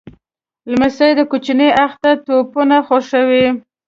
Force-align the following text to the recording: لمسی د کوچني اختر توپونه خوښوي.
لمسی 0.71 1.11
د 1.17 1.21
کوچني 1.31 1.69
اختر 1.85 2.15
توپونه 2.25 2.77
خوښوي. 2.87 3.45